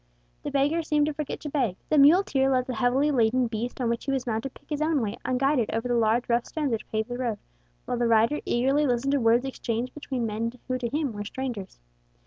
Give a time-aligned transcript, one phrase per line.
[0.41, 3.87] The beggar seemed to forget to beg; the muleteer let the heavily laden beast on
[3.87, 6.89] which he was mounted pick his own way, unguided, over the large rough stones which
[6.89, 7.37] paved the road,
[7.85, 11.79] while the rider eagerly listened to words exchanged between men who to him were strangers.